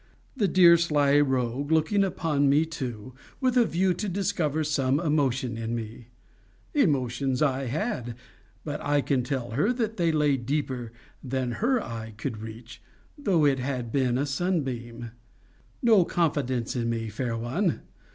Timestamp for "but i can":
8.63-9.21